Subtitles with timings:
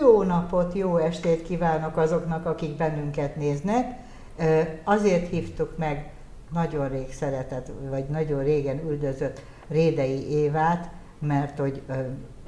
[0.00, 3.98] Jó napot, jó estét kívánok azoknak, akik bennünket néznek.
[4.84, 6.10] Azért hívtuk meg
[6.52, 11.82] nagyon rég szeretett, vagy nagyon régen üldözött Rédei Évát, mert hogy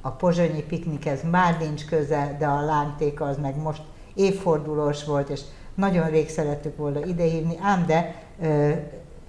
[0.01, 3.81] a pozsonyi piknikhez már nincs köze, de a lángtéka az meg most
[4.13, 5.41] évfordulós volt, és
[5.75, 8.23] nagyon rég szerettük volna idehívni, ám de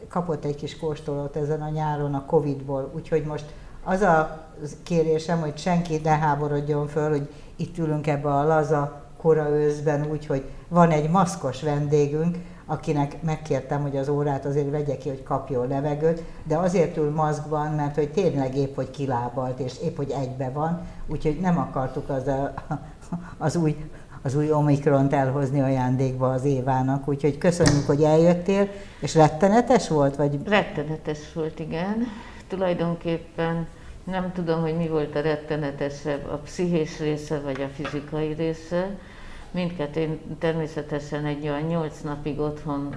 [0.09, 3.45] kapott egy kis kóstolót ezen a nyáron a Covid-ból, úgyhogy most
[3.85, 4.47] az a
[4.83, 10.45] kérésem, hogy senki ne háborodjon föl, hogy itt ülünk ebbe a laza kora őszben, úgyhogy
[10.69, 12.37] van egy maszkos vendégünk,
[12.67, 17.73] akinek megkértem, hogy az órát azért vegye ki, hogy kapjon levegőt, de azért ül maszkban,
[17.73, 22.27] mert hogy tényleg épp, hogy kilábalt, és épp, hogy egybe van, úgyhogy nem akartuk az,
[22.27, 22.55] a,
[23.39, 23.77] az új
[24.23, 28.69] az új Omikront elhozni ajándékba az Évának, úgyhogy köszönjük, hogy eljöttél,
[29.01, 30.17] és rettenetes volt?
[30.17, 30.39] Vagy...
[30.47, 32.07] Rettenetes volt, igen.
[32.49, 33.67] Tulajdonképpen
[34.11, 38.89] nem tudom, hogy mi volt a rettenetesebb, a pszichés része vagy a fizikai része.
[39.51, 42.95] Mindket én természetesen egy olyan nyolc napig otthon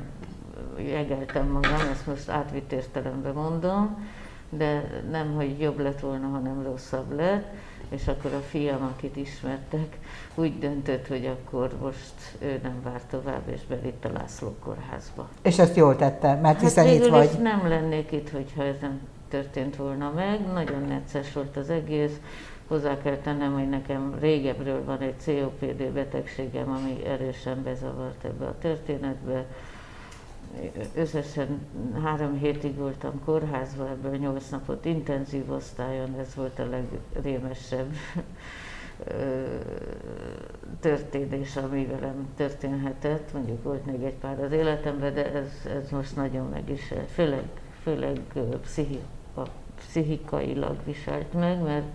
[0.77, 4.09] jegeltem magam, ezt most átvitt értelemben mondom,
[4.49, 7.53] de nem, hogy jobb lett volna, hanem rosszabb lett
[7.91, 9.97] és akkor a fiam, akit ismertek,
[10.35, 15.29] úgy döntött, hogy akkor most ő nem vár tovább, és belitt a László kórházba.
[15.41, 17.29] És ezt jól tette, mert hát hiszen itt vagy.
[17.41, 18.99] nem lennék itt, hogyha ez nem
[19.31, 20.51] történt volna meg.
[20.53, 22.19] Nagyon necces volt az egész.
[22.67, 28.57] Hozzá kell tennem, hogy nekem régebről van egy COPD betegségem, ami erősen bezavart ebbe a
[28.57, 29.45] történetbe
[30.95, 31.67] összesen
[32.03, 37.93] három hétig voltam kórházban, ebből nyolc napot intenzív osztályon, ez volt a legrémesebb
[40.79, 43.33] történés, ami velem történhetett.
[43.33, 47.43] Mondjuk volt még egy pár az életemben, de ez, ez most nagyon meg is, főleg,
[47.83, 48.19] főleg
[49.35, 49.51] pszichi,
[49.87, 51.85] pszichikailag viselt meg, mert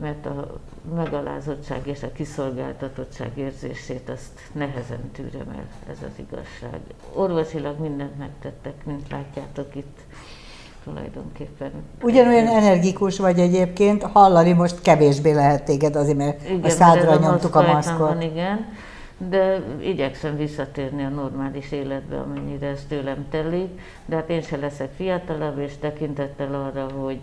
[0.00, 0.46] mert a
[0.94, 6.80] megalázottság és a kiszolgáltatottság érzését azt nehezen tűrem el, ez az igazság.
[7.12, 9.98] Orvosilag mindent megtettek, mint látjátok itt
[10.84, 11.70] tulajdonképpen.
[12.02, 17.54] Ugyanolyan energikus vagy egyébként, hallani most kevésbé lehet téged azért, mert igen, a szádra nyomtuk
[17.54, 17.98] a maszkot.
[17.98, 18.66] Van, igen,
[19.28, 24.92] de igyekszem visszatérni a normális életbe, amennyire ez tőlem telik, de hát én se leszek
[24.94, 27.20] fiatalabb, és tekintettel arra, hogy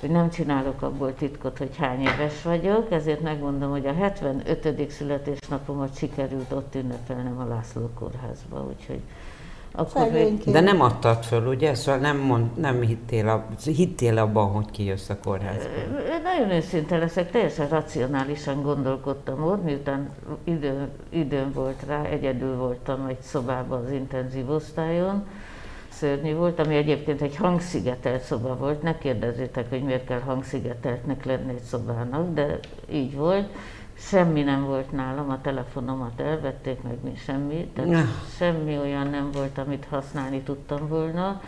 [0.00, 4.90] hogy nem csinálok abból titkot, hogy hány éves vagyok, ezért megmondom, hogy a 75.
[4.90, 9.00] születésnapomat sikerült ott ünnepelnem a László kórházba, úgyhogy
[9.76, 10.44] akkor még...
[10.44, 11.74] De nem adtad föl, ugye?
[11.74, 15.68] Szóval nem, mond, nem hittél, a, hittél abban, hogy kijössz a kórházba?
[16.22, 20.10] Nagyon őszinte leszek, teljesen racionálisan gondolkodtam ott, miután
[20.44, 25.26] idő, időm volt rá, egyedül voltam egy szobában az intenzív osztályon,
[25.88, 28.82] szörnyű volt, ami egyébként egy hangszigetelt szoba volt.
[28.82, 32.58] Ne kérdezzétek, hogy miért kell hangszigeteltnek lenni egy szobának, de
[32.90, 33.48] így volt.
[33.98, 37.70] Semmi nem volt nálam, a telefonomat elvették, meg mi semmi.
[37.74, 38.04] Tehát ja.
[38.36, 41.40] semmi olyan nem volt, amit használni tudtam volna.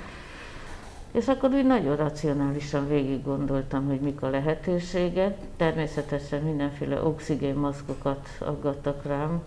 [1.13, 5.37] És akkor úgy nagyon racionálisan végig gondoltam, hogy mik a lehetőségek.
[5.57, 9.43] Természetesen mindenféle oxigénmaszkokat aggattak rám,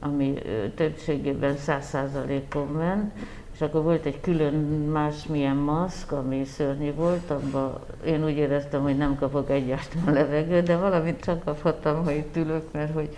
[0.00, 0.34] ami
[0.74, 3.12] többségében száz százalékon ment,
[3.56, 4.54] és akkor volt egy külön
[4.92, 10.76] másmilyen maszk, ami szörnyű volt, abban én úgy éreztem, hogy nem kapok egyáltalán levegőt, de
[10.76, 13.16] valamit csak kaphattam, ha itt ülök, mert hogy,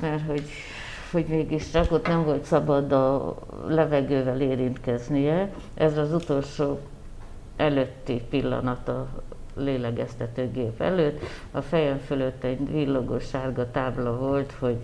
[0.00, 0.42] mert hogy,
[1.10, 3.36] hogy mégis csak ott nem volt szabad a
[3.66, 5.52] levegővel érintkeznie.
[5.74, 6.78] Ez az utolsó
[7.56, 9.08] előtti pillanat a
[9.56, 11.22] lélegeztetőgép előtt.
[11.50, 14.78] A fejem fölött egy villogos sárga tábla volt, hogy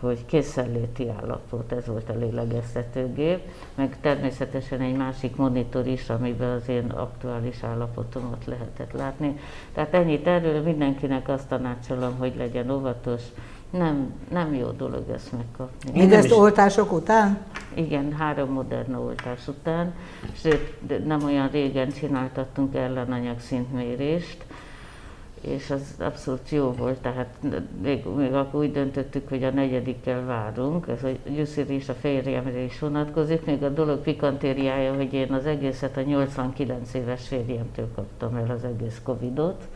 [0.00, 3.40] hogy készenléti állapot, ez volt a lélegeztetőgép,
[3.74, 9.38] meg természetesen egy másik monitor is, amiben az én aktuális állapotomat lehetett látni.
[9.74, 13.22] Tehát ennyit erről mindenkinek azt tanácsolom, hogy legyen óvatos,
[13.70, 15.90] nem, nem jó dolog ezt megkapni.
[15.98, 17.38] Mindezt oltások után?
[17.74, 19.94] Igen, három moderna oltás után,
[20.32, 24.44] sőt, nem olyan régen csináltattunk ellenanyag szintmérést,
[25.40, 27.38] és az abszolút jó volt, tehát
[27.82, 32.58] még, még akkor úgy döntöttük, hogy a negyedikkel várunk, ez a Gyusziri és a férjemre
[32.58, 38.36] is vonatkozik, még a dolog pikantériája, hogy én az egészet a 89 éves férjemtől kaptam
[38.36, 39.68] el az egész Covidot.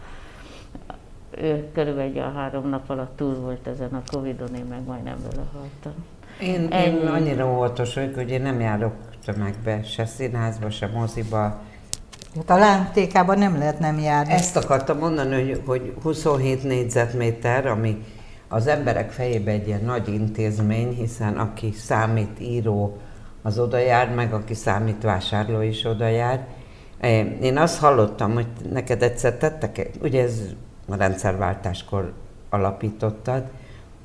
[1.31, 5.47] Ő körülbelül a három nap alatt túl volt ezen a Covidon, én meg majdnem vele
[5.53, 6.05] haltam.
[6.41, 8.95] Én, én annyira óvatos vagyok, hogy én nem járok
[9.25, 11.61] tömegbe, se színházba, se moziba,
[12.35, 12.51] Hát
[13.29, 14.33] a nem lehet nem járni.
[14.33, 18.05] Ezt akartam mondani, hogy, hogy 27 négyzetméter, ami
[18.49, 22.99] az emberek fejében egy ilyen nagy intézmény, hiszen aki számít író,
[23.43, 26.47] az oda jár, meg aki számít vásárló is oda jár.
[27.41, 30.41] Én azt hallottam, hogy neked egyszer tettek, ugye ez
[30.89, 32.13] a rendszerváltáskor
[32.51, 33.45] alapítottad,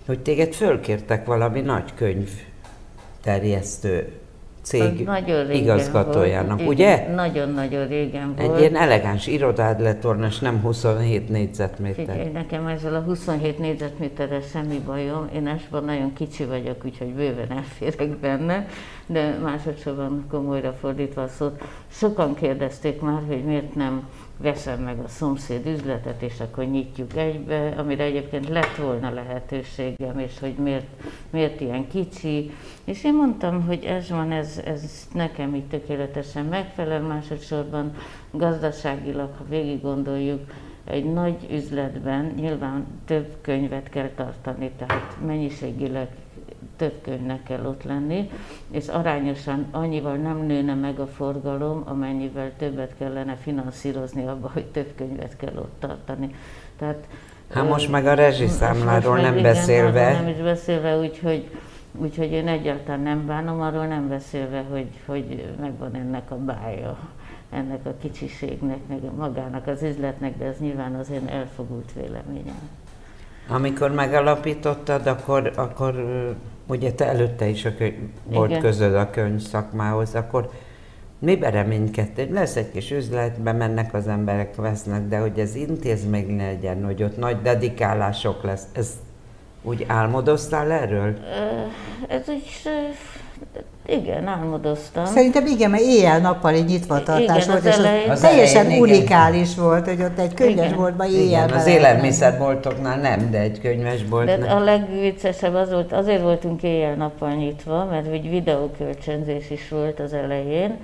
[0.05, 2.29] hogy téged fölkértek valami nagy könyv
[3.21, 4.19] terjesztő
[4.67, 6.69] cég nagyon igazgatójának, volt.
[6.69, 7.13] ugye?
[7.13, 8.51] Nagyon-nagyon régen volt.
[8.53, 12.05] Egy ilyen elegáns irodád lett volna, és nem 27 négyzetméter.
[12.05, 15.29] Figyelj, nekem ezzel a 27 négyzetméterrel semmi bajom.
[15.35, 18.67] Én esben nagyon kicsi vagyok, úgyhogy bőven elférek benne,
[19.05, 21.61] de másodszorban komolyra fordítva a szót.
[21.91, 24.07] Sokan kérdezték már, hogy miért nem
[24.37, 30.39] veszem meg a szomszéd üzletet, és akkor nyitjuk egybe, amire egyébként lett volna lehetőségem, és
[30.39, 30.87] hogy miért,
[31.29, 32.51] miért ilyen kicsi.
[32.83, 37.95] És én mondtam, hogy ez van, ez, ez nekem így tökéletesen megfelel, másodszorban
[38.31, 40.41] gazdaságilag, ha végig gondoljuk,
[40.83, 46.07] egy nagy üzletben nyilván több könyvet kell tartani, tehát mennyiségileg
[46.77, 48.29] több könyvnek kell ott lenni,
[48.71, 54.93] és arányosan annyival nem nőne meg a forgalom, amennyivel többet kellene finanszírozni abba, hogy több
[54.95, 56.35] könyvet kell ott tartani.
[56.77, 57.07] Tehát,
[57.53, 60.11] Hát most meg a rezsiszámláról nem igen, beszélve.
[60.11, 61.49] Nem is beszélve, úgyhogy
[61.99, 66.97] Úgyhogy én egyáltalán nem bánom, arról nem beszélve, hogy, hogy megvan ennek a bája,
[67.49, 72.69] ennek a kicsiségnek, meg magának az üzletnek, de ez nyilván az én elfogult véleményem.
[73.49, 75.95] Amikor megalapítottad, akkor, akkor
[76.67, 77.93] ugye te előtte is a könyv,
[78.23, 78.61] volt Igen.
[78.61, 80.49] közöd a könyv szakmához, akkor
[81.19, 82.27] miben reménykedtél?
[82.31, 87.17] Lesz egy kis üzlet, bemennek az emberek, vesznek, de hogy ez intézmény legyen, hogy ott
[87.17, 88.89] nagy dedikálások lesz, ez
[89.61, 91.17] úgy álmodoztál erről?
[92.07, 92.43] Ez úgy
[93.85, 95.05] igen, álmodoztam.
[95.05, 99.63] Szerintem igen, mert éjjel-nappali nyitvatartás igen, volt, és elején, az teljesen elején, unikális igen.
[99.63, 104.37] volt, hogy ott egy könyvesboltban éjjel Igen, az élelmiszerboltoknál nem, de egy könyvesboltnál.
[104.37, 110.13] De a legviccesebb az volt, azért voltunk éjjel-nappal nyitva, mert hogy videókölcsönzés is volt az
[110.13, 110.77] elején,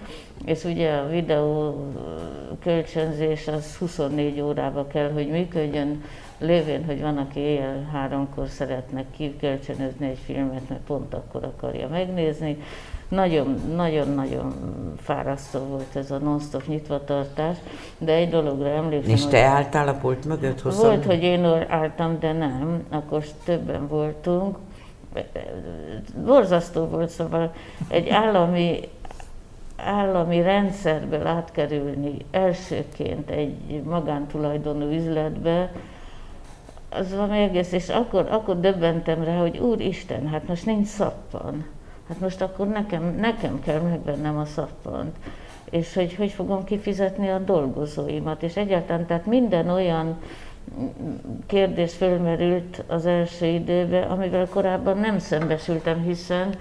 [0.46, 1.76] és ugye a videó
[2.64, 6.04] kölcsönzés az 24 órába kell, hogy működjön,
[6.44, 12.58] lévén, hogy van, aki éjjel háromkor szeretne kikölcsönözni egy filmet, mert pont akkor akarja megnézni.
[13.08, 14.54] Nagyon-nagyon-nagyon
[14.98, 17.58] fárasztó volt ez a non-stop nyitvatartás,
[17.98, 19.14] de egy dologra emlékszem.
[19.14, 20.60] És te álltál a pult mögött?
[20.62, 20.82] 20...
[20.82, 24.58] Volt, hogy én álltam, de nem, akkor többen voltunk.
[26.26, 27.54] Borzasztó volt, szóval
[27.88, 28.80] egy állami
[29.78, 35.72] állami rendszerből átkerülni elsőként egy magántulajdonú üzletbe,
[36.96, 41.66] az valami egész, és akkor, akkor döbbentem rá, hogy Úristen, hát most nincs szappan.
[42.08, 45.16] Hát most akkor nekem, nekem kell megvennem a szappant.
[45.70, 48.44] És hogy hogy fogom kifizetni a dolgozóimat.
[48.44, 50.18] És egyáltalán, tehát minden olyan
[51.46, 56.56] kérdés fölmerült az első időben, amivel korábban nem szembesültem, hiszen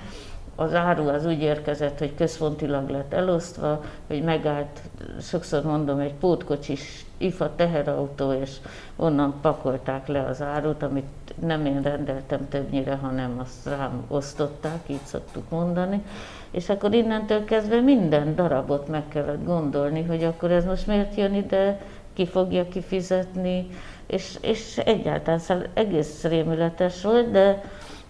[0.56, 4.80] az áru az úgy érkezett, hogy központilag lett elosztva, hogy megállt,
[5.20, 8.50] sokszor mondom, egy pótkocsis IFA teherautó, és
[8.96, 15.04] onnan pakolták le az árut, amit nem én rendeltem többnyire, hanem azt rám osztották, így
[15.04, 16.02] szoktuk mondani.
[16.50, 21.34] És akkor innentől kezdve minden darabot meg kellett gondolni, hogy akkor ez most miért jön
[21.34, 21.80] ide,
[22.12, 23.68] ki fogja kifizetni,
[24.06, 27.62] és, és egyáltalán szóval egész rémületes volt, de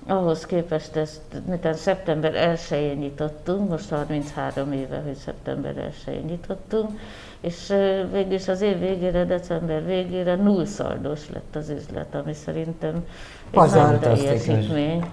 [0.07, 7.01] ahhoz képest ezt, miután szeptember 1-én nyitottunk, most 33 éve, hogy szeptember 1-én nyitottunk,
[7.43, 7.75] és
[8.13, 13.05] végül is az év végére, december végére nullszaldos lett az üzlet, ami szerintem
[13.51, 15.05] egy nagy teljesítmény.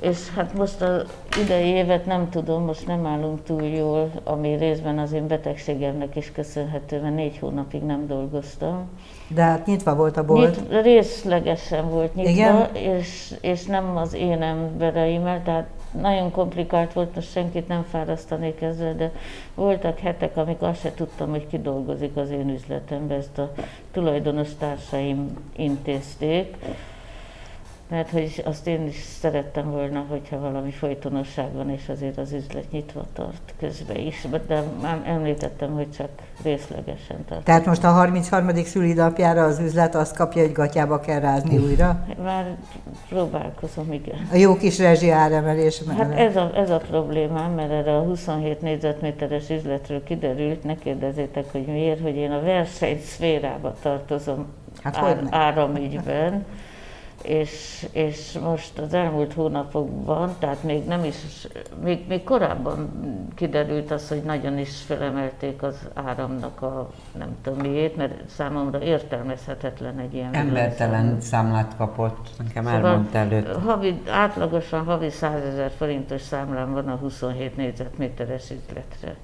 [0.00, 1.04] És hát most az
[1.42, 6.32] idei évet nem tudom, most nem állunk túl jól, ami részben az én betegségemnek is
[6.32, 8.88] köszönhető, mert négy hónapig nem dolgoztam.
[9.28, 10.70] De hát nyitva volt a bolt.
[10.70, 12.74] Nyit, részlegesen volt nyitva, Igen?
[12.74, 18.94] És, és nem az én embereimmel, tehát nagyon komplikált volt, most senkit nem fárasztanék ezzel,
[18.94, 19.12] de
[19.54, 23.52] voltak hetek, amikor azt se tudtam, hogy ki dolgozik az én üzletemben, ezt a
[23.92, 26.56] tulajdonos társaim intézték
[27.88, 32.70] mert hogy azt én is szerettem volna, hogyha valami folytonosság van, és azért az üzlet
[32.70, 36.08] nyitva tart közben is, de már említettem, hogy csak
[36.42, 37.44] részlegesen tart.
[37.44, 38.64] Tehát most a 33.
[38.64, 42.06] szülinapjára az üzlet azt kapja, hogy gatyába kell rázni újra?
[42.22, 42.56] Már
[43.08, 44.28] próbálkozom, igen.
[44.32, 46.10] A jó kis rezsi áremelés mellett.
[46.10, 51.52] Hát ez a, ez a problémám, mert erre a 27 négyzetméteres üzletről kiderült, ne kérdezzétek,
[51.52, 54.46] hogy miért, hogy én a verseny szférába tartozom
[54.82, 56.44] hát ár, áramügyben
[57.22, 61.16] és, és most az elmúlt hónapokban, tehát még nem is,
[61.82, 62.88] még, még korábban
[63.34, 69.98] kiderült az, hogy nagyon is felemelték az áramnak a nem tudom miért, mert számomra értelmezhetetlen
[69.98, 71.20] egy ilyen Embertelen világszám.
[71.20, 73.62] számlát kapott, nekem szóval elmondta előtt.
[73.62, 79.16] Havi, átlagosan havi 100 ezer forintos számlám van a 27 négyzetméteres üzletre.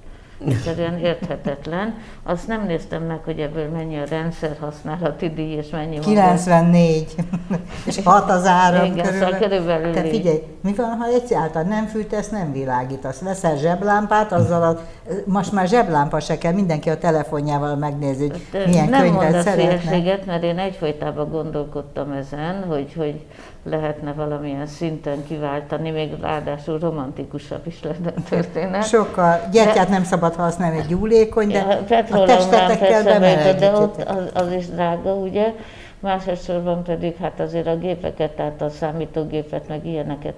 [0.49, 1.95] Egyszerűen érthetetlen.
[2.23, 7.15] Azt nem néztem meg, hogy ebből mennyi a rendszer használati díj, és mennyi 94,
[7.87, 12.29] és 6 az áram Igen, szóval körülbelül Te figyelj, mi van, ha egyáltalán nem fűtesz,
[12.29, 13.21] nem világítasz.
[13.21, 14.81] Veszel zseblámpát, azzal a,
[15.25, 20.19] most már zseblámpa se kell, mindenki a telefonjával megnézi, hogy De milyen nem könyvet szeretne.
[20.27, 23.21] mert én egyfolytában gondolkodtam ezen, hogy, hogy
[23.65, 28.89] lehetne valamilyen szinten kiváltani, még ráadásul romantikusabb is lenne a történet.
[28.89, 29.41] Sokkal.
[29.53, 34.53] Gyertyát nem szabad használni, egy gyúlékony, de a Petrólomrám testetekkel bejött, de ott az, az
[34.53, 35.53] is drága, ugye?
[36.01, 40.35] Másodszorban pedig hát azért a gépeket, tehát a számítógépet, meg ilyeneket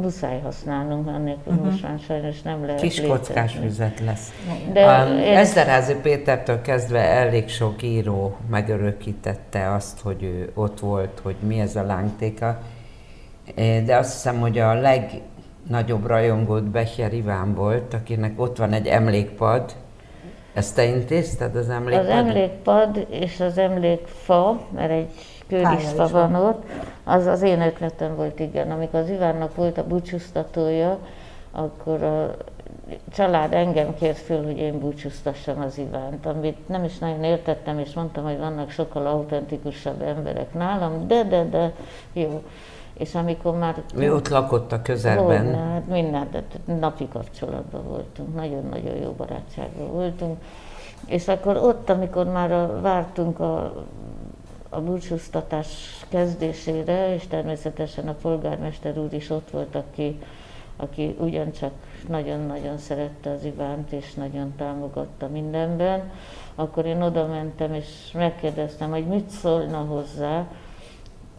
[0.00, 1.64] muszáj használnunk, mert nélkül Mhm.
[1.64, 3.66] most már sajnos nem lehet Kis kockás létezni.
[3.66, 4.32] vizet lesz.
[4.72, 11.20] De um, én- Eszterházi Pétertől kezdve elég sok író megörökítette azt, hogy ő ott volt,
[11.22, 12.58] hogy mi ez a lángtéka.
[13.56, 14.74] Eh, De azt hiszem, hogy a
[15.70, 19.74] legnagyobb rajongót Becher Iván volt, akinek ott van egy emlékpad.
[20.54, 22.08] Ezt te intézted az Az emlékpad?
[22.08, 25.10] emlékpad és az emlékfa, mert egy
[25.48, 26.62] is van ott,
[27.04, 28.70] az az én ötletem volt, igen.
[28.70, 30.98] Amikor az Ivánnak volt a búcsúztatója,
[31.50, 32.36] akkor a
[33.12, 37.92] család engem kért föl, hogy én búcsúztassam az Ivánt, amit nem is nagyon értettem, és
[37.92, 41.72] mondtam, hogy vannak sokkal autentikusabb emberek nálam, de, de, de,
[42.12, 42.42] jó.
[43.00, 43.82] És amikor már...
[43.96, 45.44] Ő ott lakott a közelben.
[45.44, 46.42] Hogyne, hát minden, de
[46.74, 50.36] napi kapcsolatban voltunk, nagyon-nagyon jó barátságban voltunk.
[51.06, 53.84] És akkor ott, amikor már a, vártunk a,
[54.68, 55.66] a búcsúztatás
[56.08, 60.18] kezdésére, és természetesen a polgármester úr is ott volt, aki,
[60.76, 61.72] aki ugyancsak
[62.08, 66.10] nagyon-nagyon szerette az Ivánt, és nagyon támogatta mindenben,
[66.54, 70.46] akkor én oda mentem, és megkérdeztem, hogy mit szólna hozzá,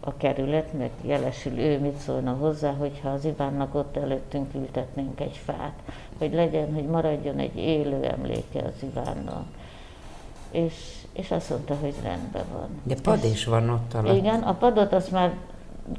[0.03, 5.39] a kerület, meg jelesül ő mit szólna hozzá, hogyha az Ivánnak ott előttünk ültetnénk egy
[5.45, 5.73] fát,
[6.17, 9.45] hogy legyen, hogy maradjon egy élő emléke az Ivánnak.
[10.51, 10.73] És,
[11.13, 12.67] és azt mondta, hogy rendben van.
[12.83, 14.17] De pad És- is van ott alatt.
[14.17, 15.33] igen, a padot azt már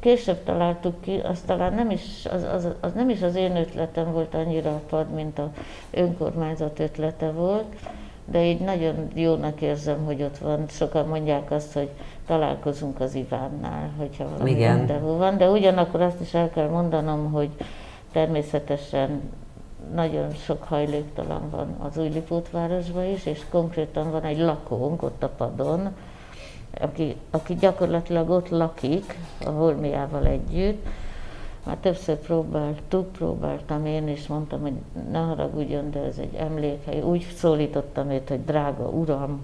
[0.01, 4.13] később találtuk ki, az talán nem is az, az, az nem is az én ötletem
[4.13, 5.51] volt annyira a pad, mint a
[5.91, 7.75] önkormányzat ötlete volt,
[8.25, 10.64] de így nagyon jónak érzem, hogy ott van.
[10.69, 11.88] Sokan mondják azt, hogy
[12.26, 14.76] találkozunk az Ivánnál, hogyha valami Igen.
[14.76, 17.49] rendezvú van, de ugyanakkor azt is el kell mondanom, hogy
[18.12, 19.21] természetesen
[19.95, 25.95] nagyon sok hajléktalan van az Újlipótvárosban is, és konkrétan van egy lakónk ott a padon,
[26.81, 30.87] aki, aki gyakorlatilag ott lakik, a Holmiával együtt.
[31.64, 34.73] Már többször próbáltuk, próbáltam én, és mondtam, hogy
[35.11, 37.00] ne haragudjon, de ez egy emlékhely.
[37.00, 39.40] Úgy szólítottam őt, hogy drága uram,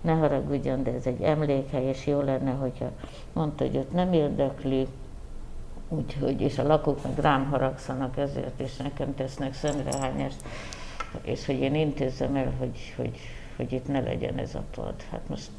[0.00, 2.90] ne haragudjon, de ez egy emlékhely, és jó lenne, hogyha
[3.32, 4.86] mondta, hogy őt nem érdekli,
[5.88, 10.44] Úgyhogy, és a lakók meg rám haragszanak ezért, és nekem tesznek szemrehányást,
[11.22, 13.18] és hogy én intézzem el, hogy, hogy,
[13.56, 14.94] hogy itt ne legyen ez a pad.
[15.10, 15.50] Hát most,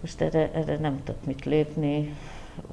[0.00, 2.14] most erre, erre nem tudok mit lépni.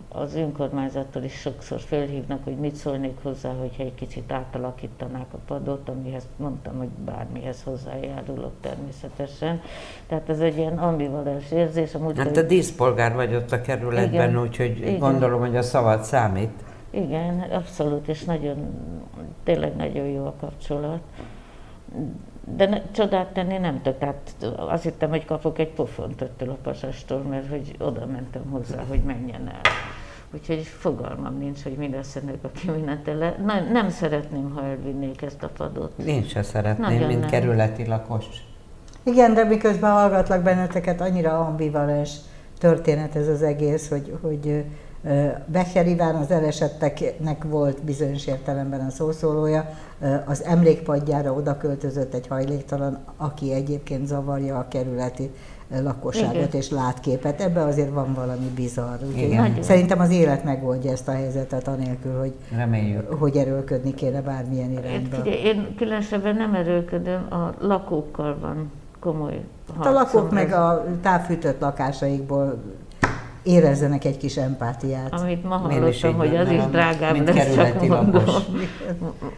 [0.10, 5.90] Az önkormányzattól is sokszor felhívnak, hogy mit szólnék hozzá, hogyha egy kicsit átalakítanák a padot,
[5.90, 9.62] amihez mondtam, hogy bármihez hozzájárulok természetesen.
[10.08, 11.94] Tehát ez egy ilyen ambivalens érzés.
[11.94, 16.64] A Hát te díszpolgár vagy ott a kerületben, úgyhogy gondolom, hogy a szavad számít.
[16.90, 18.58] Igen, abszolút, és nagyon,
[19.44, 21.02] tényleg nagyon jó a kapcsolat.
[22.46, 24.00] De ne, csodát tenni nem tudok.
[24.00, 28.84] Tehát azt hittem, hogy kapok egy pofont ettől a pasastól, mert hogy oda mentem hozzá,
[28.90, 29.62] hogy menjen el.
[30.34, 33.36] Úgyhogy fogalmam nincs, hogy mi lesz ennek a kimenetele.
[33.46, 35.94] Na, nem szeretném, ha elvinnék ezt a padot.
[36.06, 37.30] Én se szeretném, Nagyon mint nem.
[37.30, 38.26] kerületi lakos.
[39.04, 42.16] Igen, de miközben hallgatlak benneteket, annyira ambivalens
[42.58, 44.64] történet ez az egész, hogy, hogy
[45.46, 49.70] Becher Iván az elesetteknek volt bizonyos értelemben a szószólója,
[50.26, 55.32] az emlékpadjára oda költözött egy hajléktalan, aki egyébként zavarja a kerületi
[55.82, 56.50] lakosságot Igen.
[56.52, 57.42] és látképet.
[57.42, 59.04] Ebben azért van valami bizarr.
[59.08, 59.58] Úgyhogy Igen.
[59.62, 63.14] Szerintem az élet megoldja ezt a helyzetet, anélkül, hogy, Reméljük.
[63.14, 65.16] hogy erőlködni kéne bármilyen Én, irányba.
[65.16, 69.42] figyelj, én különösebben nem erőlködöm, a lakókkal van komoly
[69.78, 70.34] Hát a lakók harcom.
[70.34, 72.62] meg a távfűtött lakásaikból
[73.44, 75.14] érezzenek egy kis empátiát.
[75.14, 76.62] Amit ma hallottam, hogy az is
[77.12, 78.24] mint lesz, csak mondom,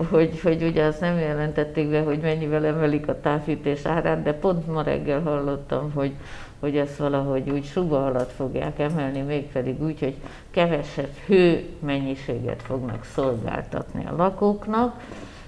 [0.09, 4.67] hogy, hogy ugye azt nem jelentették be, hogy mennyivel emelik a távfűtés árát, de pont
[4.67, 6.11] ma reggel hallottam, hogy,
[6.59, 10.15] hogy ezt valahogy úgy suba alatt fogják emelni, mégpedig úgy, hogy
[10.51, 15.01] kevesebb hő mennyiséget fognak szolgáltatni a lakóknak,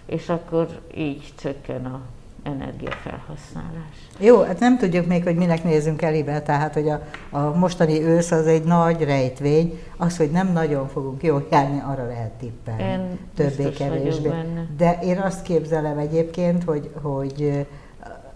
[0.06, 2.00] és akkor így csökken a
[2.48, 4.08] energiafelhasználás.
[4.20, 8.32] Jó, hát nem tudjuk még, hogy minek nézünk elébe, tehát hogy a, a mostani ősz
[8.32, 12.84] az egy nagy rejtvény, az, hogy nem nagyon fogunk jól járni, arra lehet tippelni.
[12.84, 14.30] Én Többé-kevésbé.
[14.78, 17.66] De én azt képzelem egyébként, hogy, hogy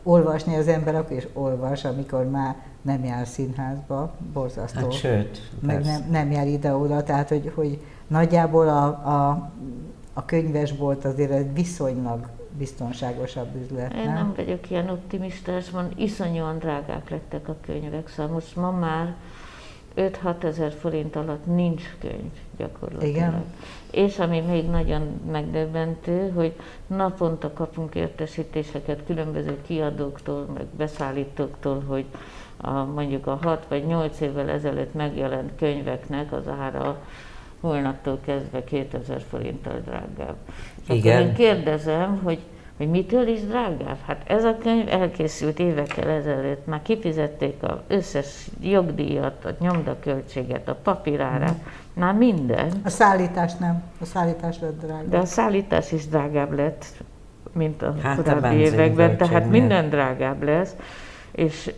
[0.04, 4.80] olvasni az ember akkor is olvas, amikor már nem jár színházba, borzasztó.
[4.80, 9.52] Hát sőt, Meg nem, nem jár ide-oda, tehát hogy, hogy nagyjából a, a,
[10.14, 12.28] a könyvesbolt azért egy viszonylag
[12.58, 14.14] biztonságosabb üzlet, Én nem?
[14.14, 19.16] nem vagyok ilyen optimista, és van iszonyúan drágák lettek a könyvek, szóval most ma már
[19.96, 23.16] 5-6 ezer forint alatt nincs könyv gyakorlatilag.
[23.16, 23.44] Igen.
[23.92, 26.54] És ami még nagyon megdöbbentő, hogy
[26.88, 32.06] naponta kapunk értesítéseket különböző kiadóktól, meg beszállítóktól, hogy
[32.58, 37.02] a, mondjuk a 6 vagy 8 évvel ezelőtt megjelent könyveknek az ára
[37.62, 40.36] holnaptól kezdve 2000 forinttal drágább.
[40.88, 41.18] És Igen.
[41.18, 42.40] Akkor én kérdezem, hogy
[42.82, 43.98] hogy mitől is drágább?
[44.06, 50.76] Hát ez a könyv elkészült évekkel ezelőtt, már kifizették az összes jogdíjat, a nyomdaköltséget, a
[50.84, 51.56] papírárát,
[51.94, 52.72] már minden.
[52.84, 55.08] A szállítás nem, a szállítás lett drága.
[55.10, 56.86] De a szállítás is drágább lett,
[57.54, 60.76] mint a Hát a korábbi benzin években, tehát minden drágább lesz,
[61.32, 61.74] és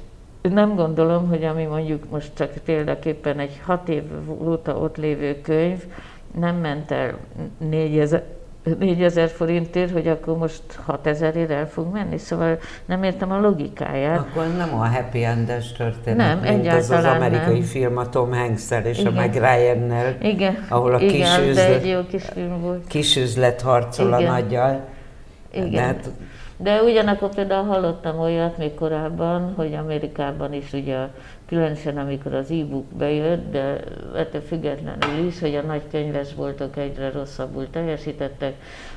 [0.51, 4.03] nem gondolom, hogy ami mondjuk most csak példaképpen egy hat év
[4.41, 5.83] óta ott lévő könyv
[6.39, 7.13] nem ment el
[7.57, 8.23] 4000,
[8.79, 14.19] 4000 forintért, hogy akkor most 6000 el fog menni, szóval nem értem a logikáját.
[14.19, 17.67] Akkor nem a happy endes történet, Nem, mint az az egyáltalán amerikai nem.
[17.67, 19.11] film a Tom hanks és Igen.
[19.11, 22.87] a meg Ryan-nel, Igen, ahol a kis igen de üzlet- egy jó kis film volt.
[22.87, 24.29] kis üzlet harcol Igen.
[24.29, 24.79] a nagyjal.
[25.53, 25.69] Igen.
[25.71, 26.09] De hát
[26.57, 31.07] De ugyanakkor például hallottam olyat még korábban, hogy Amerikában is ugye,
[31.47, 33.79] különösen amikor az e-book bejött, de
[34.15, 38.53] ettől függetlenül is, hogy a nagy könyvesboltok egyre rosszabbul teljesítettek,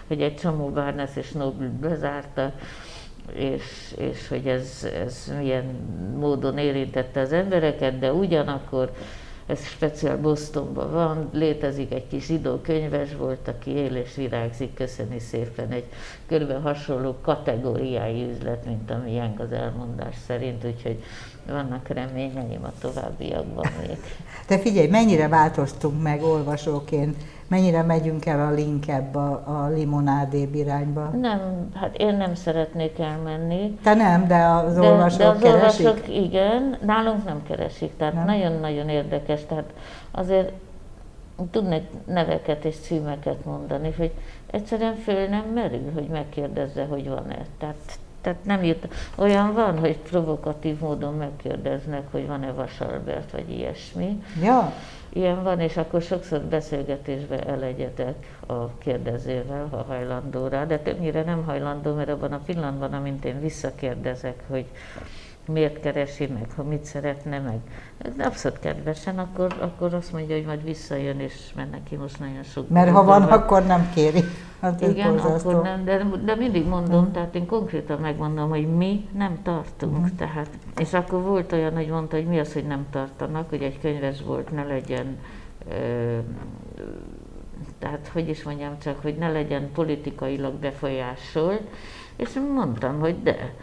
[0.06, 2.52] hogy egy csomó Barnes és Noble bezárta,
[3.32, 5.64] és, és hogy ez, ez milyen
[6.18, 8.90] módon érintette az embereket, de ugyanakkor
[9.46, 15.18] ez speciál Bostonban van, létezik egy kis zsidó könyves volt, aki él és virágzik, köszöni
[15.18, 15.84] szépen, egy
[16.26, 21.02] körülbelül hasonló kategóriái üzlet, mint a miénk az elmondás szerint, úgyhogy
[21.46, 23.96] vannak reményeim a továbbiakban még.
[24.48, 27.16] De figyelj, mennyire változtunk meg olvasóként,
[27.48, 31.10] mennyire megyünk el a linkebb a, a limonádébb irányba.
[31.20, 35.86] Nem, hát én nem szeretnék elmenni, Te nem, de az de, olvasók de az keresik?
[35.86, 39.72] olvasók igen, nálunk nem keresik, tehát nagyon-nagyon érdekes, tehát
[40.10, 40.52] azért
[41.50, 44.12] tudnék neveket és címeket mondani, hogy
[44.50, 47.38] egyszerűen föl nem merül, hogy megkérdezze, hogy van-e.
[47.58, 48.88] Tehát, tehát nem jut.
[49.16, 54.22] Olyan van, hogy provokatív módon megkérdeznek, hogy van-e Vasalbert, vagy ilyesmi.
[54.42, 54.72] Ja,
[55.12, 61.44] Ilyen van, és akkor sokszor beszélgetésbe elegyetek a kérdezővel, ha hajlandó rá, de többnyire nem
[61.44, 64.64] hajlandó, mert abban a pillanatban, amint én visszakérdezek, hogy
[65.48, 67.58] miért keresi meg, ha mit szeretne meg,
[68.18, 72.68] abszolút kedvesen, akkor, akkor azt mondja, hogy majd visszajön, és mert neki most nagyon sok
[72.68, 74.24] mert ha dolga van, akkor nem kéri.
[74.60, 75.50] Hát igen, borzasztó.
[75.50, 80.16] akkor nem, de, de mindig mondom, tehát én konkrétan megmondom, hogy mi nem tartunk.
[80.16, 83.80] Tehát, és akkor volt olyan, hogy mondta, hogy mi az, hogy nem tartanak, hogy egy
[83.80, 85.18] könyves volt, ne legyen,
[85.68, 86.18] ö,
[87.78, 91.62] tehát hogy is mondjam csak, hogy ne legyen politikailag befolyásolt,
[92.16, 93.54] és mondtam, hogy de.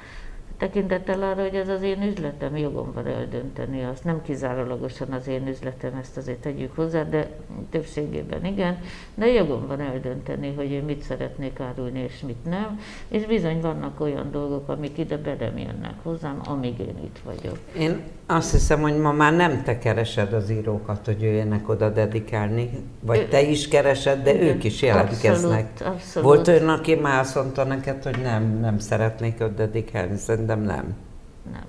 [0.63, 4.03] Tekintettel arra, hogy ez az én üzletem, jogom van eldönteni azt.
[4.03, 7.29] Nem kizárólagosan az én üzletem, ezt azért tegyük hozzá, de
[7.69, 8.77] többségében igen,
[9.15, 13.99] de jogom van eldönteni, hogy én mit szeretnék árulni és mit nem, és bizony vannak
[13.99, 17.57] olyan dolgok, amik ide be nem jönnek hozzám, amíg én itt vagyok.
[17.77, 22.69] én azt hiszem, hogy ma már nem te keresed az írókat, hogy jöjjenek oda dedikálni,
[22.99, 25.67] vagy te is keresed, de Igen, ők is jelentkeznek.
[25.71, 26.27] abszolút, abszolút.
[26.27, 30.95] Volt olyan, aki már azt mondta neked, hogy nem, nem szeretnék ott dedikálni, szerintem nem.
[31.51, 31.65] Nem.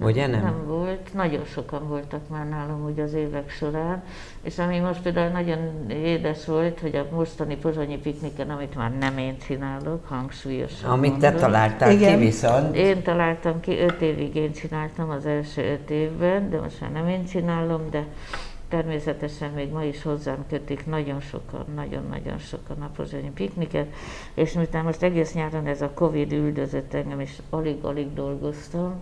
[0.00, 0.40] Ugye nem?
[0.40, 1.14] Nem volt.
[1.14, 4.02] Nagyon sokan voltak már nálam úgy az évek során,
[4.42, 9.18] és ami most például nagyon édes volt, hogy a mostani pozsonyi pikniken, amit már nem
[9.18, 11.40] én csinálok, hangsúlyosan Amit te mondom.
[11.40, 12.18] találtál Igen.
[12.18, 12.76] ki viszont.
[12.76, 17.08] Én találtam ki, öt évig én csináltam az első öt évben, de most már nem
[17.08, 18.04] én csinálom, de
[18.68, 23.86] természetesen még ma is hozzám kötik nagyon sokan, nagyon-nagyon sokan a pozsonyi pikniket,
[24.34, 28.94] és miután most egész nyáron ez a Covid üldözött engem, és alig-alig dolgoztam,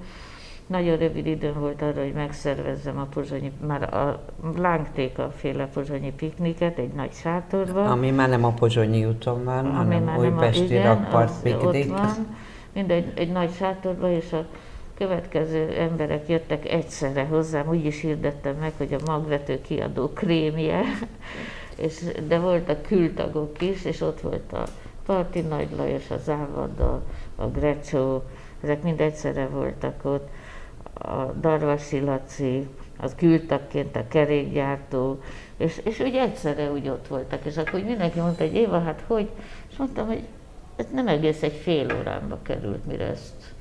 [0.66, 4.22] nagyon rövid időm volt arra, hogy megszervezzem a pozsonyi, már a
[4.56, 7.86] lángtéka féle pozsonyi pikniket egy nagy sátorban.
[7.86, 11.92] Ami már nem a Pozsonyi úton van, Ami hanem már nem a- Újpesti rakpart piknik.
[11.92, 12.26] Ott van,
[12.72, 14.46] mindegy, egy nagy sátorba, és a
[14.98, 20.82] következő emberek jöttek egyszerre hozzám, úgy is hirdettem meg, hogy a magvető kiadó krémje,
[21.84, 24.64] és, de voltak kültagok is, és ott volt a
[25.06, 26.80] Parti Nagy Lajos, a Závad,
[27.36, 28.22] a, Grecsó,
[28.62, 30.28] ezek mind egyszerre voltak ott,
[30.94, 32.68] a Darvasi Laci,
[33.00, 35.20] az küldtakként a kerékgyártó,
[35.56, 39.28] és, és úgy egyszerre úgy ott voltak, és akkor mindenki mondta, hogy Éva, hát hogy?
[39.70, 40.22] És mondtam, hogy
[40.76, 43.54] ez nem egész egy fél órámba került, mire ezt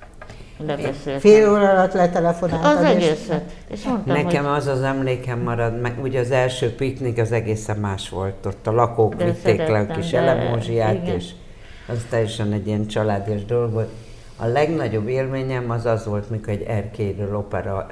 [0.57, 1.19] lebeszéltem.
[1.19, 2.75] Fél óra alatt letelefonáltad.
[2.77, 3.51] Az és- egészet.
[3.67, 7.77] És mondtam, Nekem hogy az az emlékem marad, meg ugye az első piknik az egészen
[7.77, 8.45] más volt.
[8.45, 11.15] Ott a lakók De vitték le a kis de elemózsiát, igen.
[11.15, 11.29] és
[11.87, 13.89] az teljesen egy ilyen családias dolog volt.
[14.37, 17.87] A legnagyobb élményem az az volt, mikor egy erkélyről opera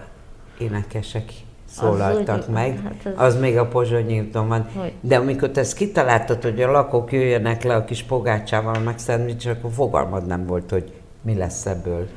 [0.59, 1.23] énekesek
[1.69, 4.67] szólaltak úgy- meg, hát az- az még a Pozsonyi úton van.
[4.79, 4.93] Hogy?
[5.01, 9.45] De amikor te ezt kitaláltad, hogy a lakók jöjjenek le a kis pogácsával, meg szendvics,
[9.45, 12.07] akkor fogalmad nem volt, hogy mi lesz ebből.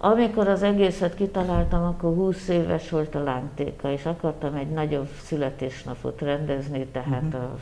[0.00, 6.20] Amikor az egészet kitaláltam, akkor 20 éves volt a lántéka, és akartam egy nagyobb születésnapot
[6.20, 7.56] rendezni, tehát a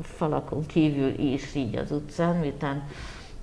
[0.00, 2.82] falakon kívül is így az utcán, miután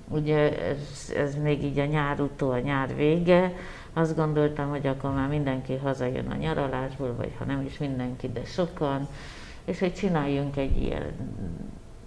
[0.08, 3.52] ugye ez, ez még így a nyár utó, a nyár vége,
[3.92, 8.44] azt gondoltam, hogy akkor már mindenki hazajön a nyaralásból, vagy ha nem is mindenki, de
[8.44, 9.08] sokan,
[9.64, 11.12] és hogy csináljunk egy ilyen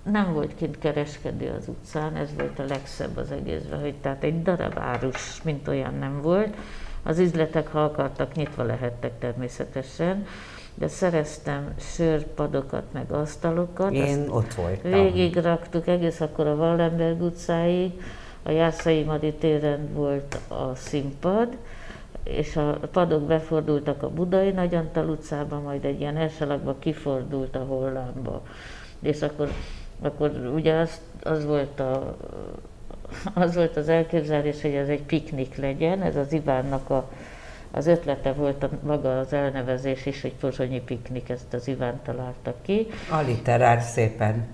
[0.04, 4.42] nem volt kint kereskedő az utcán, ez volt a legszebb az egészben, hogy tehát egy
[4.42, 6.56] darab árus, mint olyan nem volt.
[7.04, 10.26] Az üzletek, ha akartak, nyitva lehettek természetesen,
[10.76, 13.92] de szereztem sörpadokat, meg asztalokat.
[13.92, 14.92] Én ott voltam.
[14.92, 18.02] Végig raktuk egész akkor a Wallenberg utcáig,
[18.44, 21.58] a Jászai Madi téren volt a színpad,
[22.24, 28.42] és a padok befordultak a Budai Nagyantal utcába, majd egy ilyen elsalakba kifordult a Hollámba.
[29.00, 29.50] És akkor,
[30.02, 32.16] akkor ugye az, az volt a,
[33.34, 37.12] az volt az elképzelés, hogy ez egy piknik legyen, ez az Ivánnak a,
[37.72, 42.54] az ötlete volt a, maga az elnevezés is, hogy pozsonyi piknik, ezt az Iván találta
[42.62, 42.88] ki.
[43.12, 44.46] Aliterár szépen.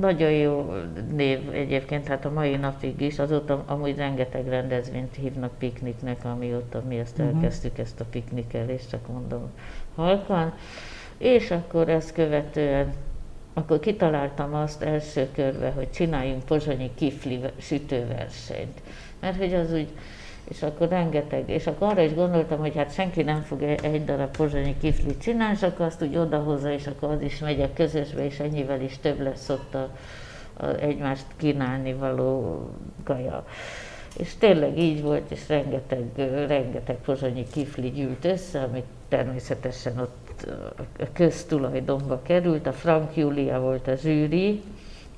[0.00, 0.74] Nagyon jó
[1.14, 6.98] név egyébként, hát a mai napig is, azóta amúgy rengeteg rendezvényt hívnak pikniknek, amióta mi
[6.98, 9.50] ezt elkezdtük, ezt a piknikelést, csak mondom
[9.94, 10.54] halkan.
[11.18, 12.92] És akkor ezt követően,
[13.54, 18.80] akkor kitaláltam azt első körbe, hogy csináljunk pozsonyi kifli sütőversenyt.
[19.20, 19.88] Mert hogy az úgy,
[20.48, 24.04] és akkor rengeteg, és akkor arra is gondoltam, hogy hát senki nem fog e- egy
[24.04, 27.72] darab pozsonyi kiflit csinálni, és akkor azt úgy odahozza, és akkor az is megy a
[27.72, 29.90] közösbe, és ennyivel is több lesz ott a,
[30.56, 32.60] a egymást kínálni való
[33.04, 33.44] gaja.
[34.16, 36.04] És tényleg így volt, és rengeteg,
[36.46, 40.21] rengeteg pozsonyi kifli gyűlt össze, amit természetesen ott
[40.98, 42.66] a köztulajdonba került.
[42.66, 44.62] A Frank Júlia volt a zsűri,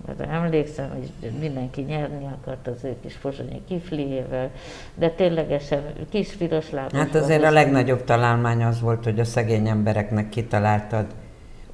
[0.07, 4.51] mert emlékszem, hogy mindenki nyerni akart az ő kis pozsonyi kifliével,
[4.95, 9.69] de ténylegesen kis piros lábas Hát azért a legnagyobb találmány az volt, hogy a szegény
[9.69, 11.07] embereknek kitaláltad,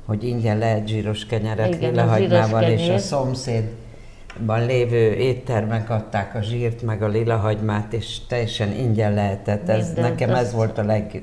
[0.04, 3.00] hogy ingyen lehet zsíros kenyeret Igen, a lilahagymával, zsíros és a kenyér.
[3.00, 9.68] szomszédban lévő éttermek adták a zsírt, meg a lilahagymát, és teljesen ingyen lehetett.
[9.68, 11.22] Ez, Mindent, nekem ez volt a leg...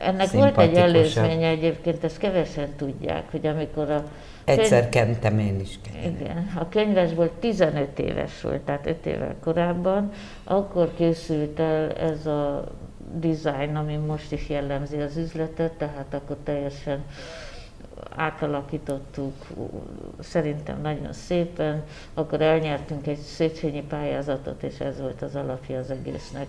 [0.00, 4.04] Ennek volt egy előzménye egyébként, ezt kevesen tudják, hogy amikor a
[4.44, 6.20] Egyszer kentem én is kenyeret.
[6.20, 10.10] Igen, a könyvesból 15 éves volt, tehát 5 évvel korábban,
[10.44, 12.64] akkor készült el ez a
[13.14, 17.04] design, ami most is jellemzi az üzletet, tehát akkor teljesen
[18.16, 19.34] átalakítottuk,
[20.20, 21.82] szerintem nagyon szépen,
[22.14, 26.46] akkor elnyertünk egy Széchenyi pályázatot, és ez volt az alapja az egésznek.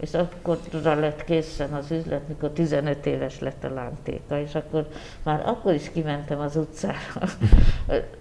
[0.00, 4.88] És akkorra lett készen az üzlet, mikor 15 éves lett a lántéka, és akkor
[5.22, 6.96] már akkor is kimentem az utcára.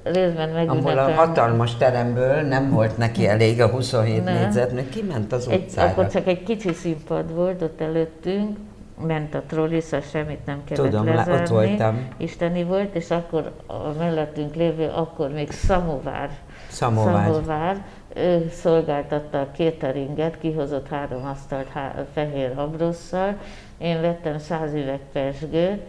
[0.03, 1.13] Részben Ahol a megünnepelni.
[1.13, 4.33] hatalmas teremből nem volt neki elég a 27 Nem.
[4.33, 5.89] négyzetméter, kiment az Egy, utcára.
[5.89, 8.57] akkor csak egy kicsi színpad volt ott előttünk,
[9.01, 11.53] ment a trolliszal, semmit nem kellett Tudom, lá- ott lezárni.
[11.67, 12.07] voltam.
[12.17, 16.29] Isteni volt, és akkor a mellettünk lévő, akkor még szamovár,
[16.67, 17.25] Szamovár.
[17.31, 17.83] szamovár
[18.15, 23.37] ő szolgáltatta a cateringet, kihozott három asztalt há- fehér abrosszal,
[23.77, 25.81] én vettem száz üveg pesgőt,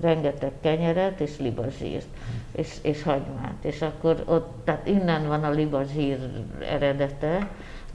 [0.00, 2.06] rengeteg kenyeret és libazsírt,
[2.52, 3.54] és, és hagymát.
[3.60, 6.18] És akkor ott, tehát innen van a libazsír
[6.70, 7.48] eredete,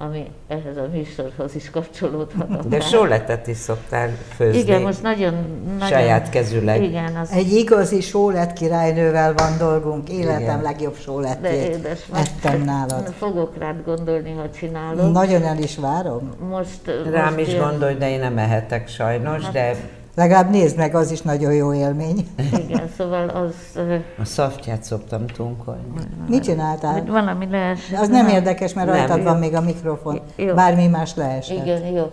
[0.08, 2.68] ami ehhez a műsorhoz is kapcsolódhat.
[2.68, 4.60] De sóletet is szoktál főzni.
[4.60, 5.34] Igen, most nagyon,
[5.80, 5.88] nagyon...
[5.88, 6.84] Saját kezüleg.
[6.84, 10.62] Igen, az Egy igazi sólett királynővel van dolgunk, életem Igen.
[10.62, 12.00] legjobb de sólettjét édes.
[12.14, 13.08] ettem nálad.
[13.18, 15.12] Fogok rád gondolni, ha csinálom.
[15.12, 16.30] Nagyon el is várom.
[16.50, 19.76] Most, Rám most is jön- gondolj, de én nem ehetek sajnos, Hát- de
[20.20, 22.28] Legalább nézd meg, az is nagyon jó élmény.
[22.68, 23.80] Igen, szóval az,
[24.20, 25.84] a szaftját szoktam tunkolni.
[26.28, 26.94] Mit csináltál?
[26.94, 28.00] hogy valami lehessen.
[28.00, 29.24] Az nem érdekes, mert Nem, rajtad jó.
[29.24, 30.20] van még a mikrofon.
[30.36, 30.54] Jó.
[30.54, 31.58] Bármi más lehessen.
[31.58, 32.12] Igen, jó.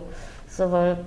[0.48, 0.98] Szóval,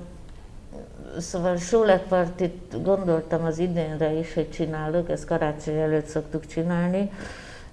[1.19, 7.09] szóval sóletpartit gondoltam az idénre is, hogy csinálok, ezt karácsony előtt szoktuk csinálni,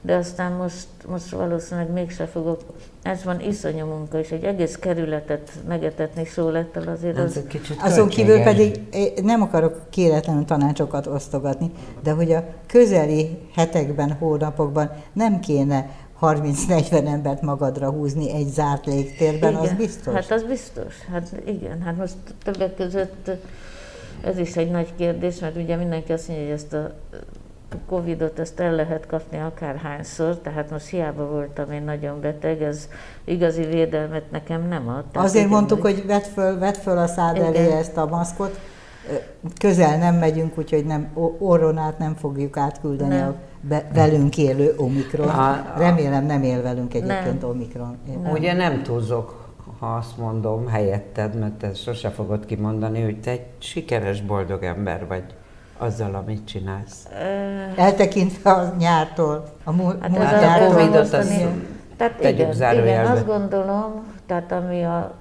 [0.07, 2.61] de aztán most, most valószínűleg mégse fogok.
[3.03, 7.37] Ez van iszonyú munka, és egy egész kerületet megetetni sólettel azért Ez az...
[7.37, 8.81] egy kicsit Azon kívül pedig
[9.23, 11.71] nem akarok kéretlenül tanácsokat osztogatni,
[12.03, 15.91] de hogy a közeli hetekben, hónapokban nem kéne
[16.21, 20.15] 30-40 embert magadra húzni egy zárt légtérben, az biztos.
[20.15, 20.95] Hát az biztos.
[21.13, 22.15] Hát igen, hát most
[22.45, 23.31] többek között
[24.25, 26.95] ez is egy nagy kérdés, mert ugye mindenki azt mondja, hogy ezt a
[27.87, 32.89] Covidot ezt el lehet kapni akárhányszor, tehát most hiába voltam én nagyon beteg, ez
[33.25, 35.05] igazi védelmet nekem nem ad.
[35.05, 37.47] Tehát Azért igen, mondtuk, hogy vedd föl, vedd föl a szád Igen.
[37.47, 38.61] elé ezt a maszkot.
[39.61, 43.29] Közel nem megyünk, úgyhogy nem, orron át nem fogjuk átküldeni Nem.
[43.29, 45.29] a be, velünk élő Omikron.
[45.29, 47.51] A- Remélem nem él velünk egyébként Nem.
[47.51, 47.97] Omikron.
[48.23, 48.33] Nem.
[48.33, 49.49] Ugye nem túlzok,
[49.79, 55.07] ha azt mondom helyetted, mert te sose fogod kimondani, hogy te egy sikeres, boldog ember
[55.07, 55.25] vagy
[55.79, 57.09] azzal, amit csinálsz.
[57.77, 60.97] Eltekintve a nyártól, a múlt Hát múlt ez a nyártól.
[60.97, 61.11] Azt
[61.97, 65.15] tehát tegyük igen, igen, azt gondolom, tehát ami a,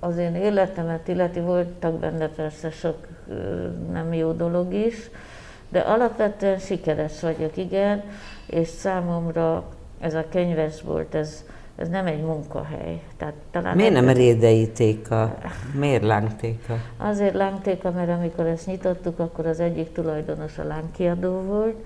[0.00, 2.96] az én életemet illeti, voltak benne persze sok
[3.92, 5.10] nem jó dolog is,
[5.68, 8.02] de alapvetően sikeres vagyok, igen,
[8.46, 9.64] és számomra
[10.00, 11.44] ez a könyvesbolt, ez,
[11.80, 13.00] ez nem egy munkahely.
[13.16, 15.36] Tehát talán Miért nem ebben- rédei téka?
[15.78, 16.74] Miért lángtéka?
[16.96, 21.84] Azért lángtéka, mert amikor ezt nyitottuk, akkor az egyik tulajdonos a lángkiadó volt,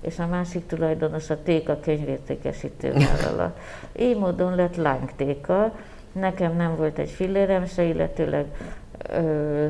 [0.00, 3.58] és a másik tulajdonos a Téka könyvértékesítő vállalat.
[4.00, 5.72] Így módon lett lángtéka.
[6.12, 8.46] Nekem nem volt egy fillérem se, illetőleg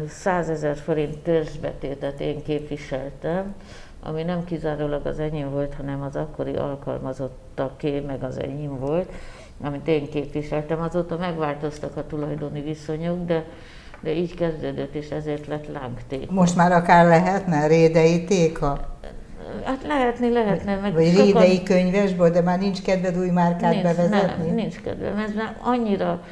[0.08, 3.54] 100 ezer forint törzsbetétet én képviseltem,
[4.02, 9.12] ami nem kizárólag az enyém volt, hanem az akkori alkalmazottaké, meg az enyém volt,
[9.62, 10.81] amit én képviseltem.
[10.81, 13.44] Azóta megváltoztak a tulajdoni viszonyok, de,
[14.01, 16.33] de így kezdődött, és ezért lett lángtéka.
[16.33, 18.90] Most már akár lehetne rédei téka,
[19.64, 23.83] Hát lehetni, lehetne, meg vagy sokan- rédei könyvesból, de már nincs kedved új márkát nincs,
[23.83, 24.46] bevezetni?
[24.46, 26.22] Nem, nincs kedvem, ez már annyira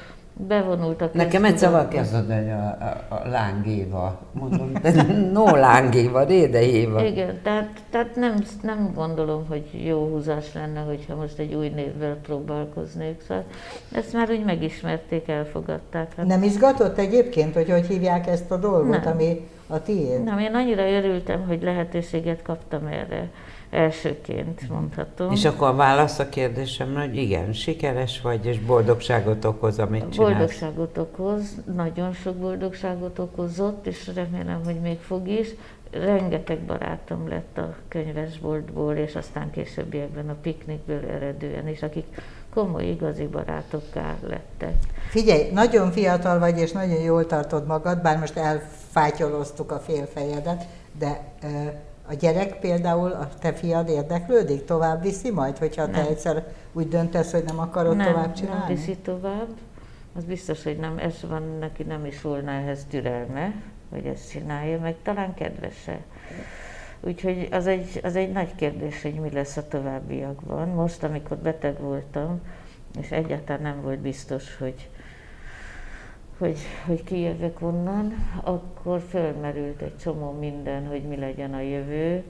[0.48, 2.26] bevonult a Nekem egy szóval köztudatba.
[2.26, 4.18] kezded, hogy a, a, a lángéva.
[4.32, 7.04] Mondom, de no lángéva, rédejéva.
[7.04, 12.16] Igen, tehát, tehát nem, nem gondolom, hogy jó húzás lenne, hogyha most egy új névvel
[12.22, 13.20] próbálkoznék.
[13.28, 13.44] Szóval
[13.92, 16.14] ezt már úgy megismerték, elfogadták.
[16.16, 19.12] Hát Nem izgatott egyébként, hogy hogy hívják ezt a dolgot, Nem.
[19.12, 20.24] ami a tiéd?
[20.24, 23.28] Nem, én annyira örültem, hogy lehetőséget kaptam erre
[23.70, 25.32] elsőként, mondhatom.
[25.32, 30.16] És akkor a válasz a kérdésemre, hogy igen, sikeres vagy, és boldogságot okoz, amit csinálsz.
[30.16, 35.48] Boldogságot okoz, nagyon sok boldogságot okozott, és remélem, hogy még fog is.
[35.90, 42.06] Rengeteg barátom lett a könyvesboltból, és aztán későbbiekben a piknikből eredően is, akik
[42.54, 44.74] komoly, igazi barátokká lettek.
[45.08, 50.64] Figyelj, nagyon fiatal vagy, és nagyon jól tartod magad, bár most elfátyoloztuk a félfejedet,
[50.98, 51.32] de
[52.10, 56.06] a gyerek például, a te fiad érdeklődik, tovább viszi majd, hogyha te Nem.
[56.06, 58.74] egyszer úgy döntesz, hogy nem akarod nem, tovább nem csinálni?
[58.74, 59.48] viszi tovább.
[60.16, 63.54] Az biztos, hogy nem, ez van, neki nem is volna ehhez türelme,
[63.90, 66.00] hogy ezt csinálja, meg talán kedvese.
[67.00, 70.68] Úgyhogy az egy, az egy nagy kérdés, hogy mi lesz a továbbiakban.
[70.68, 72.40] Most, amikor beteg voltam,
[73.00, 74.88] és egyáltalán nem volt biztos, hogy,
[76.40, 82.22] hogy, hogy kijövök onnan, akkor fölmerült egy csomó minden, hogy mi legyen a jövő.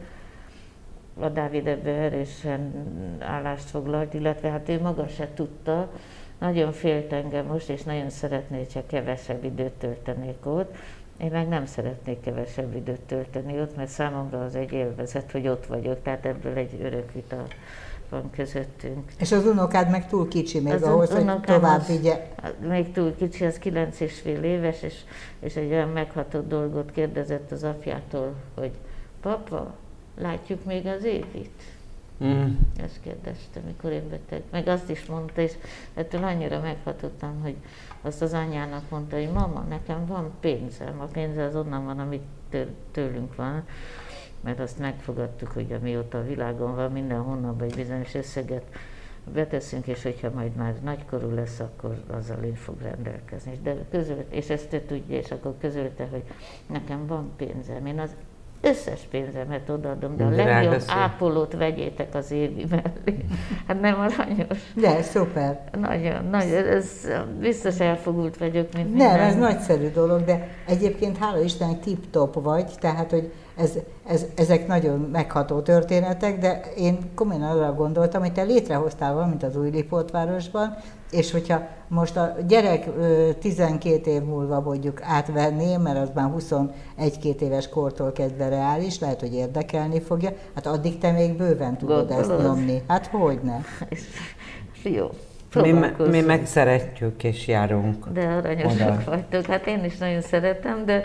[1.21, 2.73] A Dávid ebbe erősen
[3.19, 5.91] állást foglalt, illetve hát ő maga se tudta.
[6.39, 10.77] Nagyon félt engem most, és nagyon szeretné, csak kevesebb időt töltenék ott.
[11.17, 15.67] Én meg nem szeretnék kevesebb időt tölteni ott, mert számomra az egy élvezet, hogy ott
[15.67, 17.47] vagyok, tehát ebből egy örök vita
[18.11, 19.13] van közöttünk.
[19.19, 22.29] És az unokád meg túl kicsi még Az ahhoz, hogy tovább az- vigye.
[22.69, 24.95] Még túl kicsi, az kilenc és fél éves, és,
[25.41, 28.71] és egy olyan megható dolgot kérdezett az apjától, hogy
[29.21, 29.75] papa,
[30.19, 31.63] látjuk még az évit?
[32.25, 32.51] Mm.
[32.85, 34.43] Ezt kérdezte, mikor én beteg.
[34.51, 35.53] Meg azt is mondta, és
[35.95, 37.55] ettől annyira meghatottam, hogy
[38.03, 41.01] azt az anyjának mondta, hogy mama, nekem van pénzem.
[41.01, 43.65] A pénze az onnan van, amit től- tőlünk van,
[44.41, 48.65] mert azt megfogadtuk, hogy amióta a világon van, minden hónapban egy bizonyos összeget
[49.33, 53.59] beteszünk, és hogyha majd már nagykorú lesz, akkor azzal ő fog rendelkezni.
[53.63, 56.23] De közölt, és ezt ő tudja, és akkor közölte, hogy
[56.67, 57.87] nekem van pénzem.
[57.87, 58.11] Én az
[58.61, 60.91] összes pénzemet odaadom, de a legjobb szép.
[60.91, 63.25] ápolót vegyétek az évi mellé.
[63.67, 64.73] Hát nem aranyos.
[64.75, 65.65] De, szuper.
[65.81, 67.09] Nagyon, nagyon, ez
[67.41, 69.21] biztos elfogult vagyok, mint Nem, minden.
[69.21, 73.73] ez nagyszerű dolog, de egyébként hála Istennek tip-top vagy, tehát hogy ez,
[74.07, 79.57] ez, ezek nagyon megható történetek, de én komolyan arra gondoltam, hogy te létrehoztál valamit az
[79.57, 80.77] új Lipótvárosban,
[81.11, 87.41] És hogyha most a gyerek ö, 12 év múlva mondjuk átvenné, mert az már 21-2
[87.41, 92.29] éves kortól kezdve reális, lehet, hogy érdekelni fogja, hát addig te még bőven tudod ezt
[92.29, 92.43] Gondolod?
[92.57, 92.83] nyomni.
[92.87, 93.61] Hát hogyne.
[94.83, 95.11] Jó,
[95.55, 95.73] Mi,
[96.11, 98.09] mi meg szeretjük és járunk.
[98.09, 99.03] De aranyosak Oda.
[99.11, 99.45] vagytok.
[99.47, 101.05] Hát én is nagyon szeretem, de,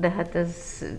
[0.00, 0.48] de hát ez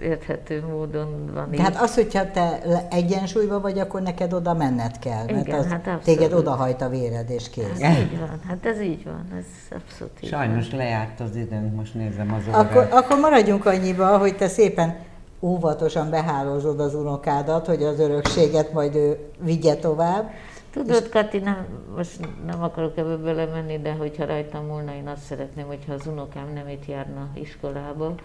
[0.01, 1.61] érthető módon van De így.
[1.61, 5.77] hát az, hogyha te egyensúlyban vagy, akkor neked oda menned kell, mert Igen, az hát
[5.79, 6.03] abszolút.
[6.03, 7.81] téged odahajt a véred, és kész.
[7.81, 9.45] Ez így van, hát ez így van, ez
[9.81, 12.93] abszolút így Sajnos lejárt az időnk, most nézem az Akkor, órát.
[12.93, 14.95] akkor maradjunk annyiba, hogy te szépen
[15.39, 20.29] óvatosan behálózod az unokádat, hogy az örökséget majd ő vigye tovább.
[20.71, 25.65] Tudod, Kati, nem, most nem akarok ebbe belemenni, de hogyha rajtam múlna, én azt szeretném,
[25.67, 28.15] hogyha az unokám nem itt járna iskolába,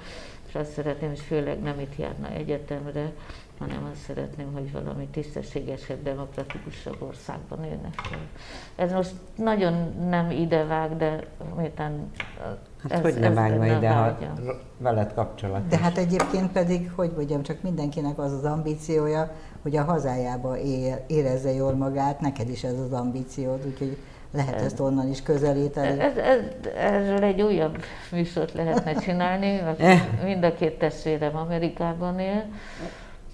[0.48, 3.12] és azt szeretném, és főleg nem itt járna egyetemre,
[3.58, 8.18] hanem azt szeretném, hogy valami tisztességesebb, demokratikusabb országban élnek fel.
[8.76, 12.10] Ez most nagyon nem idevág, de miután
[12.82, 14.16] Hát ez- hogy ne vágna nem ide, ha
[14.78, 15.66] veled kapcsolat.
[15.66, 19.32] De hát egyébként pedig, hogy mondjam, csak mindenkinek az az ambíciója,
[19.62, 20.56] hogy a hazájába
[21.06, 23.96] érezze jól magát, neked is ez az ambíciód, úgyhogy
[24.32, 26.00] lehet ezt onnan is közelíteni.
[26.00, 26.40] Ez, ez,
[26.76, 30.02] erről egy újabb műsort lehetne csinálni, Eh.
[30.24, 32.44] mind a két testvérem Amerikában él.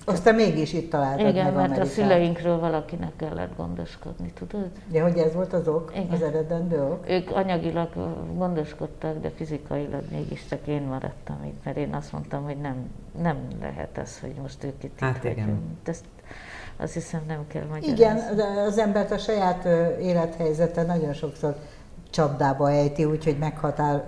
[0.07, 4.69] Aztán mégis itt találtad Igen, meg mert a szüleinkről valakinek kellett gondoskodni, tudod?
[4.87, 6.07] De hogy ez volt az ok, Igen.
[6.11, 7.05] az eredendő ok?
[7.09, 7.89] Ők anyagilag
[8.37, 12.77] gondoskodtak, de fizikailag mégiscsak én maradtam itt, mert én azt mondtam, hogy nem,
[13.23, 15.45] nem lehet ez, hogy most ők itt, Hát itt igen.
[15.45, 15.79] hagyom.
[15.85, 16.05] Ezt
[16.77, 17.93] azt hiszem nem kell magyarázni.
[17.93, 19.65] Igen, de az embert a saját
[20.01, 21.55] élethelyzete nagyon sokszor
[22.11, 24.03] csapdába ejti, úgyhogy meghatár,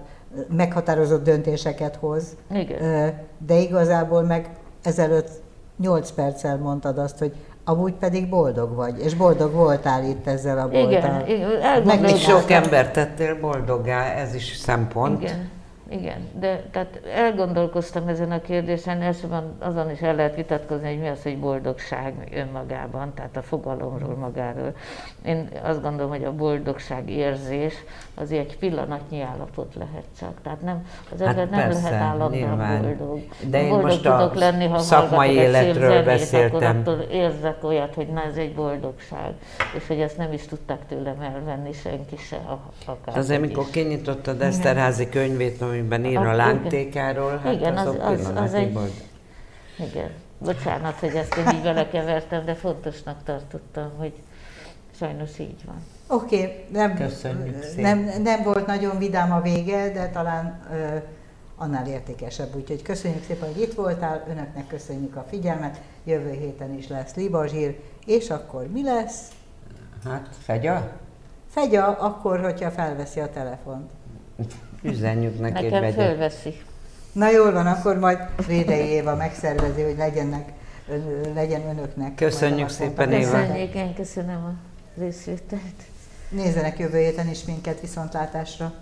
[0.57, 2.37] meghatározott döntéseket hoz.
[2.51, 3.15] Igen.
[3.47, 4.51] De igazából meg
[4.83, 5.29] ezelőtt
[5.81, 10.69] 8 perccel mondtad azt, hogy amúgy pedig boldog vagy, és boldog voltál itt ezzel a
[10.69, 10.91] bolttal.
[10.91, 12.41] Igen, igen, Még elgondolkoztam.
[12.41, 15.23] sok embert tettél boldoggá, ez is szempont.
[15.23, 15.51] Igen,
[15.89, 21.09] igen, de tehát elgondolkoztam ezen a kérdésen, elsőben azon is el lehet vitatkozni, hogy mi
[21.09, 24.73] az, hogy boldogság önmagában, tehát a fogalomról magáról.
[25.25, 27.75] Én azt gondolom, hogy a boldogság érzés
[28.15, 30.33] az egy pillanatnyi állapot lehet csak.
[30.43, 33.21] Tehát nem, az Hát ember nem persze, lehet állandóan boldog.
[33.51, 36.77] De én boldog most a tudok lenni, ha szakmai életről zenét, beszéltem.
[36.81, 39.33] Akkor attól érzek olyat, hogy na ez egy boldogság,
[39.77, 42.37] és hogy ezt nem is tudták tőlem elvenni senki se.
[42.37, 47.87] a- Akár Azért, amikor kinyitottad Eszterházi könyvét, amiben ír a Ah, lángtékáról, hát Igen, az-
[47.87, 49.05] azok az- az pillanatnyi egy-.
[49.91, 50.11] Igen.
[50.39, 54.13] Bocsánat, hogy ezt én így belekevertem, de fontosnak tartottam, hogy
[54.99, 55.77] sajnos így van.
[56.07, 56.99] Oké, okay, nem,
[57.77, 60.97] nem, nem volt nagyon vidám a vége, de talán ö,
[61.57, 62.55] annál értékesebb.
[62.57, 67.81] Úgyhogy köszönjük szépen, hogy itt voltál, önöknek köszönjük a figyelmet, jövő héten is lesz libazsír,
[68.07, 69.29] és akkor mi lesz?
[70.05, 70.93] Hát, fegya?
[71.51, 73.91] Fegya akkor, hogyha felveszi a telefont.
[74.87, 76.07] Üzenjük neki, hogy Nekem vegye.
[76.07, 76.55] fölveszi.
[77.13, 80.49] Na jól van, akkor majd Rédei Éva megszervezi, hogy legyenek,
[81.35, 82.15] legyen önöknek.
[82.15, 83.13] Köszönjük szépen.
[83.13, 83.31] Éva.
[83.31, 84.53] Köszönjük, én köszönöm a
[85.01, 85.83] részvételt.
[86.29, 88.73] Nézzenek jövő héten is minket viszontlátásra.